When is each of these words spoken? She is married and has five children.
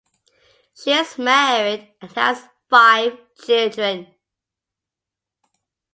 She 0.73 0.89
is 0.93 1.19
married 1.19 1.93
and 2.01 2.11
has 2.13 2.43
five 2.67 3.15
children. 3.45 4.11